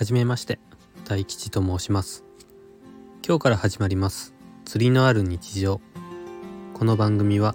[0.00, 0.58] はじめまして
[1.04, 2.24] 大吉と申します。
[3.22, 4.32] 今日から始まります
[4.64, 5.78] 釣りのある日常。
[6.72, 7.54] この番組は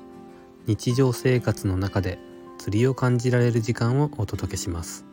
[0.67, 2.19] 日常生活の中で
[2.59, 5.05] 釣りを感じられる時間をお届けします。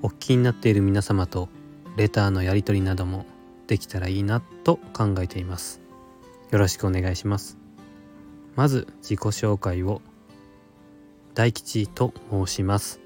[0.00, 1.48] お聞きになっている皆様と
[1.96, 3.26] レターのやり取りなども
[3.66, 5.80] できたらいいなと考えています。
[6.52, 7.58] よろしくお願いします。
[8.54, 10.02] まず自己紹介を
[11.34, 13.00] 大吉と申します。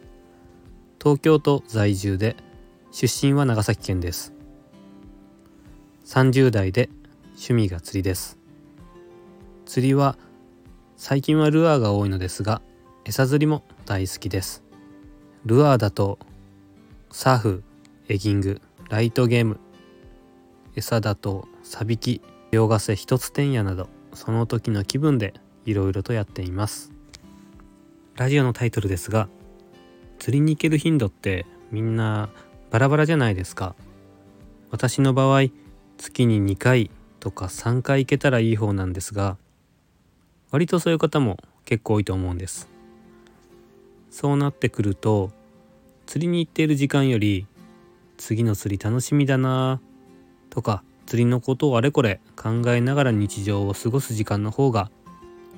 [1.02, 2.36] 東京都在住で
[2.94, 4.32] 出身は長崎県です。
[6.04, 6.90] 30代で
[7.30, 8.38] 趣味が釣りです。
[9.66, 10.16] 釣りは
[10.96, 12.62] 最近はルアーが多いのですが
[13.04, 14.62] 餌釣りも大好きです。
[15.44, 16.20] ルアーだと
[17.10, 17.64] サーフ
[18.06, 19.58] エギングライトゲーム。
[20.76, 26.92] 餌だとサビキ両ガセ一つ天やなどその時の気分でいろいろとやっています。
[28.14, 29.28] ラジオのタイトルですが
[30.20, 32.28] 釣りに行ける頻度ってみんな
[32.75, 33.77] バラバラじゃないですか。
[34.72, 35.42] 私の場合
[35.97, 39.36] 月に2回とか3回行けたらいい方なんですが
[40.50, 42.69] 割とそういう方も結構多いと思うんです。
[44.11, 45.31] そうなってくると
[46.06, 47.47] 釣りに行っている時間より
[48.16, 49.81] 次の釣り楽しみだな
[50.50, 54.91] とか釣りのことをあれこれ考えながら日常を過ごす時間の方が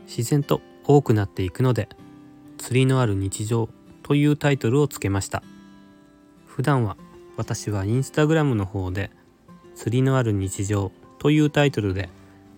[0.06, 1.88] 自然と多くなっていくので
[2.58, 3.70] 釣りのある日常
[4.02, 5.42] というタイトルをつけました。
[6.44, 6.96] 普段は
[7.36, 9.10] 私はインスタグラムの方で
[9.74, 12.08] 釣りのある日常というタイトルで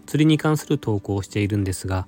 [0.07, 2.07] 釣りに関する投稿をしているんですが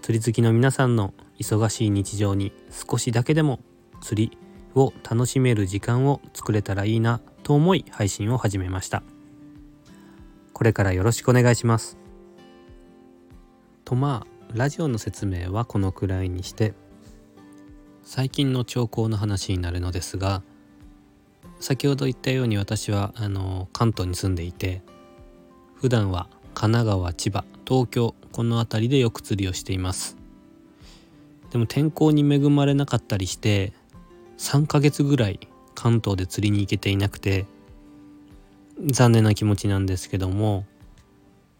[0.00, 3.60] 釣り好きの皆さんの忙しい日常に少しだけでも
[4.00, 4.38] 釣り
[4.74, 9.02] を楽しめる時間を作れたらいいなと思い配信を始めました。
[10.52, 11.98] これからよろしくお願いします。
[13.84, 16.74] とまあラジオの説明はこのくらいにして
[18.02, 20.42] 最近の兆候の話になるのですが
[21.62, 24.82] 先ほど言ったように私はあの関東に住んでいて
[25.76, 30.16] 普段は神奈川千葉東京この辺りでよく釣りをしています。
[31.50, 33.72] でも天候に恵まれなかったりして
[34.38, 35.38] 3ヶ月ぐらい
[35.76, 37.46] 関東で釣りに行けていなくて
[38.80, 40.64] 残念な気持ちなんですけども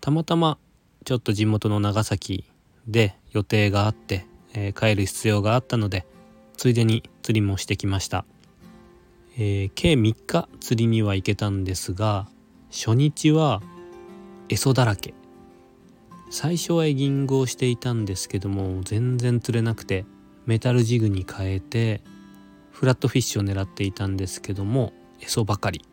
[0.01, 0.59] たまたま
[1.05, 2.51] ちょっと地元の長崎
[2.89, 6.07] で予定があって、えー、帰る必要があったので
[6.57, 8.25] ついでに釣りもしてきました。
[9.37, 12.29] えー、計3日釣りには行けたんですが
[12.71, 13.63] 初日は
[14.49, 15.15] エソだらけ。
[16.31, 20.07] 最初はエギングをしていたんですけども全然釣れなくて
[20.47, 22.01] メタルジグに変えて
[22.71, 25.85] フラットフィッシュを狙っていたんですけどもエソばかり。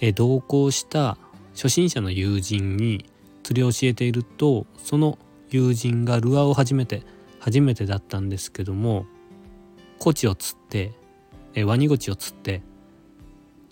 [0.00, 1.18] え同行した
[1.54, 3.04] 初心者の友人に
[3.42, 5.18] 釣りを教えているとその
[5.50, 7.02] 友人がルアーを始めて
[7.38, 9.06] 初めてだったんですけども
[9.98, 10.92] コチを釣って
[11.54, 12.62] えワニゴチを釣って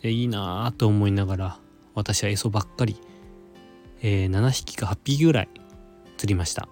[0.03, 1.59] えいいなぁと思いながら
[1.95, 2.97] 私はエソばっかり、
[4.03, 5.49] えー、7匹か8匹ぐらい
[6.17, 6.69] 釣りました、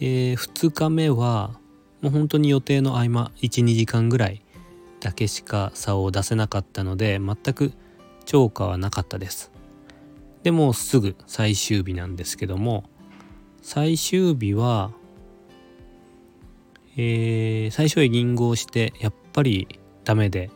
[0.00, 1.58] えー、2日目は
[2.00, 4.42] もう本当に予定の合間12時間ぐらい
[5.00, 7.72] だけしか竿を出せなかったので全く
[8.24, 9.52] 超過はなかったです。
[10.42, 12.84] でもすぐ最終日なんですけども
[13.62, 14.92] 最終日は
[16.98, 19.68] えー、最初へ銀合してやっぱり
[20.04, 20.50] ダメで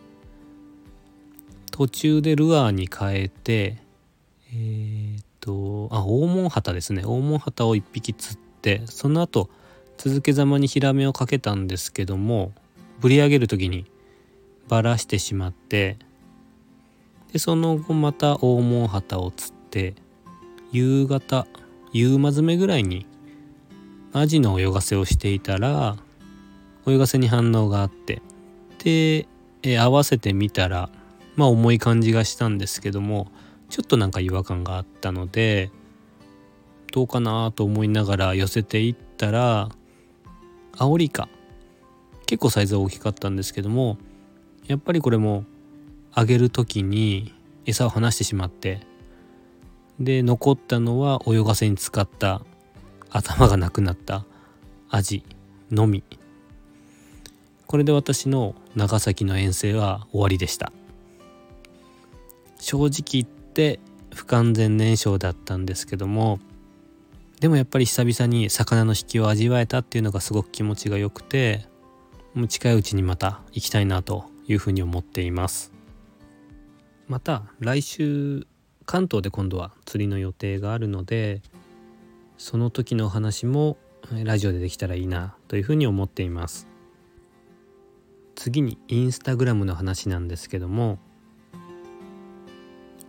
[1.70, 3.76] 途中でルアーに変えて
[4.52, 7.04] えー、っとあ大門旗ですね。
[7.04, 9.50] 大門旗を1匹釣ってその後
[9.98, 12.52] 続けざまにヒラメをかけたんですけども
[13.00, 13.84] ぶり上げる時に
[14.66, 15.98] ばらしてしまって
[17.34, 19.94] でその後また大門旗を釣って
[20.72, 21.46] 夕方
[21.92, 23.06] 夕間詰めぐらいに
[24.14, 25.98] アジの泳がせをしていたら
[26.86, 28.22] 泳がせに反応があって
[28.84, 29.26] で、
[29.62, 30.88] え合わせてみたら
[31.36, 33.30] まあ重い感じがしたんですけども
[33.68, 35.70] ちょっとなんか違和感があったので
[36.92, 39.69] どうかなと思いながら寄せていったら
[40.76, 41.28] アオリカ
[42.26, 43.99] 結構サイズは大きかったんですけども
[44.66, 45.44] やっぱりこれも
[46.12, 47.34] あげる時に
[47.66, 48.81] 餌を離してしまって
[49.99, 52.40] で残ったのは泳がせに使った
[53.10, 54.25] 頭がなくなった
[54.88, 55.25] アジ
[55.70, 56.02] のみ。
[57.70, 60.72] これで私の長崎の遠征は終わりでした。
[62.58, 63.78] 正直言って
[64.12, 66.40] 不完全燃焼だったんですけども
[67.38, 71.64] でもやっぱり久々に魚の引きを味わえたっていうのがすごく気持ちが良くて
[72.34, 75.72] もう近いうちにまた行きたいなというふうに思っています。
[77.06, 78.49] また来週
[78.84, 81.40] 関東で今度は釣りの予定があるので
[82.37, 83.76] その時のお話も
[84.25, 86.69] ラジオでできたらいいなというふうに思っています。
[88.40, 90.98] 次にインスタグラムの話なんですけども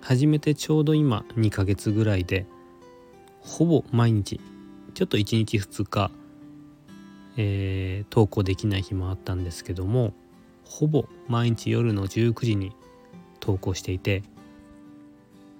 [0.01, 2.45] 始めてちょうど今2ヶ月ぐらいで
[3.39, 4.41] ほぼ毎日
[4.93, 6.11] ちょっと1日2日、
[7.37, 10.11] えー、投稿できない日もあったんですけども
[10.65, 12.73] ほぼ毎日夜の19時に
[13.39, 14.23] 投稿していて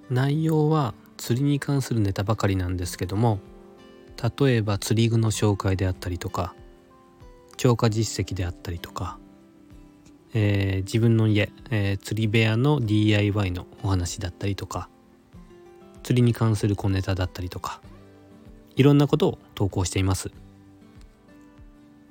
[0.10, 3.40] 内容は釣りに関するネタばかりなんですけども
[4.38, 6.56] 例えば釣り具の紹介であったりとか
[7.56, 9.20] 超過実績であったりとか、
[10.34, 14.90] えー、自分の家、えー、釣り部屋の DIY のお話だったりとか
[16.04, 17.82] 釣りに関する小ネタだったりとか
[18.76, 20.32] いろんなことを投稿しています。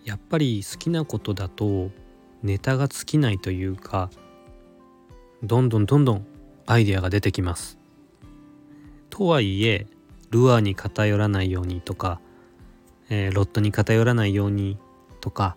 [0.04, 1.90] やっぱり好きなことだと
[2.42, 4.10] ネタが尽きないというか
[5.42, 6.26] どんどんどんどん
[6.66, 7.78] アイデアが出てきます。
[9.08, 9.86] とはいえ
[10.30, 12.20] ルアーに偏らないようにとか、
[13.08, 14.78] えー、ロットに偏らないように
[15.20, 15.56] とか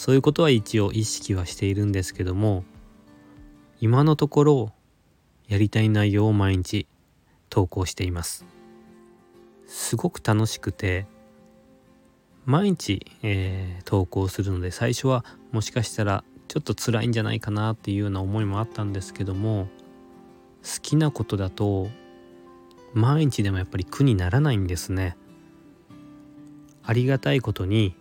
[0.00, 2.64] そういうことは一応意識はしているんですけども
[3.82, 4.72] 今のところ
[5.46, 6.86] やりたい内容を毎日
[7.50, 8.46] 投稿しています。
[9.66, 11.06] すごく楽しくて
[12.46, 19.68] 毎日、えー、投稿するので最初はもしかしたらちょっと辛いんじゃないかなっていうような思いもあったんですけども
[20.64, 21.90] 好きなことだと
[22.94, 25.18] 毎日でもやっぱり苦にならないんですね。
[26.84, 27.94] ありがたいことに、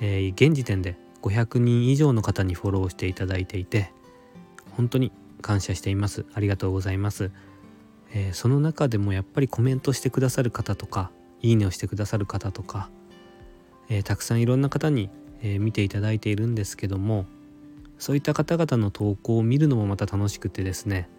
[0.00, 3.92] えー、現時点で500人以上の方にフォローしていただいていて
[4.76, 6.24] 本当に感謝しています。
[6.34, 7.30] ありがとうございます、
[8.12, 11.10] えー、その中でもやっぱりコメントしてくださる方とか
[11.40, 12.90] いいねをしてくださる方とか、
[13.88, 15.10] えー、たくさんいろんな方に、
[15.42, 17.26] え見ていただいているんですけども
[17.98, 21.10] そういった方々の投稿を見るのもまた楽しくてですね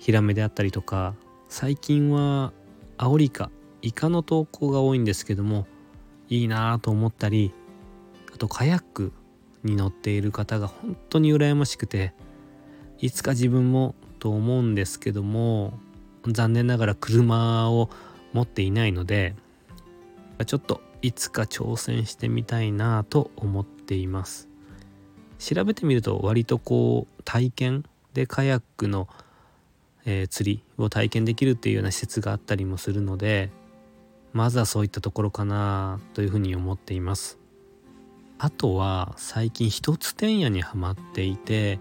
[0.00, 1.14] ヒラメであったりとか
[1.48, 2.52] 最近は
[2.98, 3.48] アオリイカ
[3.82, 5.66] イカの投稿が多いんですけども
[6.28, 7.52] いいなぁと思ったり
[8.34, 9.12] あとカヤック
[9.62, 12.14] に乗っている方が本当に羨ましくて
[12.98, 15.78] いつか自分もと思うんですけども
[16.26, 17.90] 残念ながら車を
[18.32, 19.34] 持っていないので
[20.46, 24.48] ちょっといつか挑戦してみたいなと思っています。
[25.38, 29.08] 調べてみると割とこう体験でカヤックの
[30.04, 33.50] えー、釣りを体験できるっていうような施設があったりもするので
[34.32, 37.39] まずはそういったところかなというふうに思っています。
[38.42, 41.78] あとは最近一つ天屋にはまっていて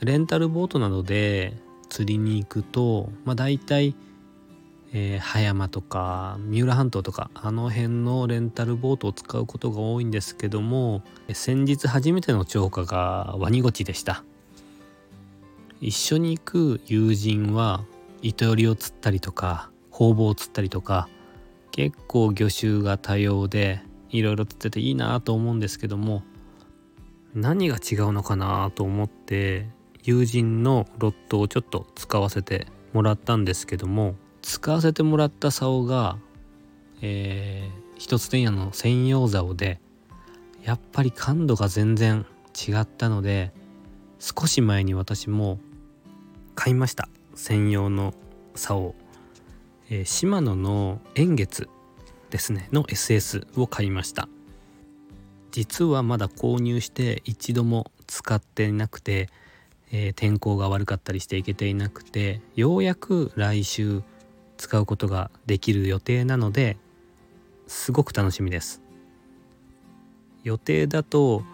[0.00, 1.52] レンタルボートなどで
[1.90, 3.94] 釣りに行くとまあ大体、
[4.94, 11.02] えー、葉山とか三浦半島とかあの辺のレンタルボートを使うことが多いんですけども
[11.34, 14.24] 先日初めての釣果がワニゴチでした。
[15.82, 17.84] 一緒に行く友人は
[18.22, 21.10] 糸よりを釣ったりとか方々を釣ったりとか
[21.72, 23.82] 結構魚種が多様で
[24.18, 26.22] いろいろ釣ってていいなと思うんですけども
[27.34, 29.66] 何が違うのかなと思って
[30.04, 36.18] 友人のロットをちょっと使わせてもらったんですけども使わせてもらった竿が、
[37.02, 39.80] えー、一つ天屋の専用竿で
[40.62, 42.24] やっぱり感度が全然
[42.54, 43.52] 違ったので
[44.20, 45.58] 少し前に私も
[46.54, 47.08] 買いました。
[47.34, 48.14] 専用の
[48.54, 48.94] 竿、
[49.90, 51.68] えー、シマノの円月
[52.34, 54.28] ですねの SS を買いました。
[55.52, 59.28] 実はまだ購入して一度も使っていなくて、
[59.92, 64.02] えー、天候が悪かったりして行けていなくてようやく来週
[64.56, 66.76] 使うことができる予定なので
[67.68, 68.82] すごく楽しみです。
[70.42, 71.44] 予定だと、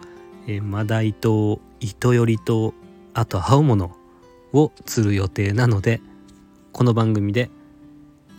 [0.47, 2.73] えー、マダイと糸よりと
[3.13, 3.95] あと青物
[4.51, 6.01] を釣る予定なので
[6.71, 7.51] この番組で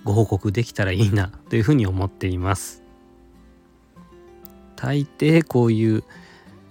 [0.04, 2.82] ご報告できたらいいなというふうに思っています。
[4.76, 6.04] 大抵こういう、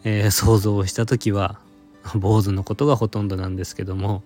[0.04, 1.60] えー、想像をした時は
[2.16, 4.22] 坊主のことがほとんどなんですけども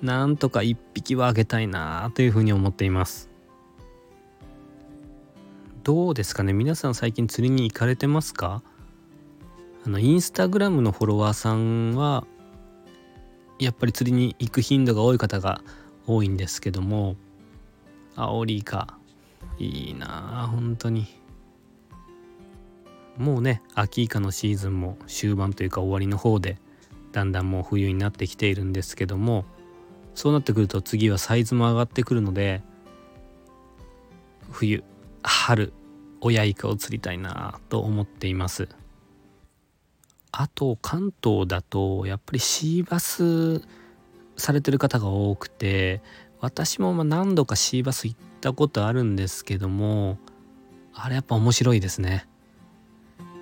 [0.00, 3.28] なんとか一匹はあげたいなというふうに思っています。
[5.82, 6.52] どうですかね？
[6.52, 8.62] 皆さん最近釣りに行かれてますか？
[9.84, 12.26] あのインスタグラムのフォロワーさんは
[13.58, 15.62] やっぱり釣りに行く頻度が多い方が
[16.06, 17.16] 多いんですけども
[18.20, 18.98] アオリイカ
[19.58, 21.06] いいなあ本当に。
[23.16, 26.58] もうね秋イカのシーズンも終盤というか終わりの方で
[27.10, 29.44] だんだんもう冬になってきているんですけども
[30.14, 32.62] そうなってくると次はサイズも上がってくるので
[34.50, 34.84] 冬
[35.22, 35.72] 春
[36.20, 38.68] 親イカを釣りたいなと思っています。
[40.30, 43.62] あと関東だとやっぱりシーバス
[44.36, 46.02] されてる方が多くて
[46.40, 50.18] 私もま何度かシーバス行ったことあるんですけども
[50.94, 52.26] あれやっぱ面白いですね。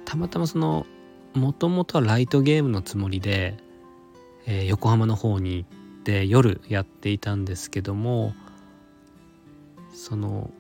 [0.05, 0.87] たまたまその
[1.35, 3.57] もともとはライトゲームのつもりで、
[4.47, 8.35] えー、横浜の方に行って夜やっていたんですけども
[9.93, 10.51] その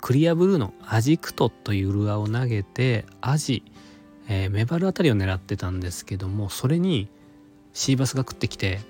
[0.00, 3.64] クリアブルーのアジクトというルアーを投げてアジ、
[4.28, 7.08] えー、メバルあたりを狙ってたんですけどもそれに
[7.72, 8.80] シーバスが食ってきて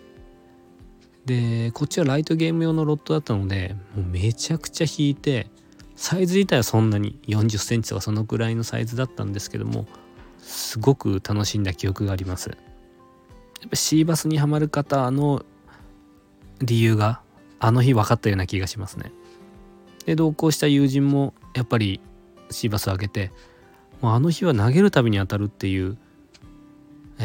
[1.27, 5.49] でこっちはライトゲーム用のロッドだったのでもうめちゃくちゃ引いて
[5.95, 9.87] サイズ自体はそんなに40センチとかそのくらいのサイズだったんですけども
[10.39, 12.51] すごく楽しんだ記憶があります。
[12.51, 12.57] や
[13.67, 15.45] っぱシーバスにはまる方の
[16.61, 17.21] 理由が
[17.61, 19.13] あの日分かったような気がしますね。
[20.05, 22.01] で同行した友人もやっぱり
[22.51, 23.31] シーバスを開けて
[24.01, 25.97] もうあの日は投げるたびに当たるっていう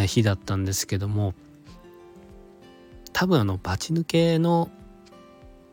[0.06, 1.34] 日だったんですけども
[3.20, 4.70] 多分あのバチ抜けの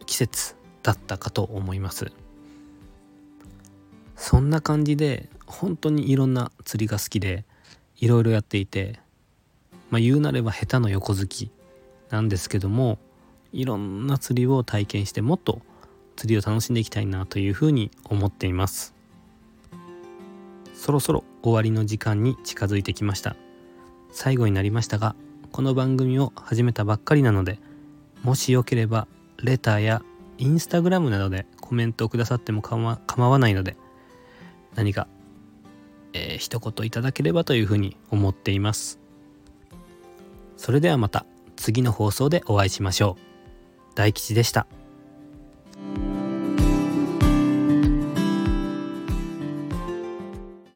[0.06, 2.10] 季節だったかと思います。
[4.16, 7.44] そんな感じで本当にいろんな釣りが好きで
[7.98, 8.98] いろいろやっていて
[9.90, 11.50] まあ言うなれば下手の横好き
[12.08, 12.98] なんですけども
[13.52, 15.60] いろんな釣りを体験してもっと
[16.16, 18.94] 釣りを楽しんでいきたいなというふうに思っています。
[20.72, 23.36] そろそろ終わりの時間に近づいてきました。
[24.12, 25.14] 最後になりましたが
[25.54, 27.60] この番組を始めたばっかりなので
[28.24, 29.06] もしよければ
[29.40, 30.02] レターや
[30.36, 32.98] インスタグラムなどでコメントをくださっても構
[33.30, 33.76] わないので
[34.74, 35.06] 何か、
[36.12, 38.98] えー、一言いただければというふうに思っています
[40.56, 44.66] それではまた次の放送でお会いしましょう大吉でした。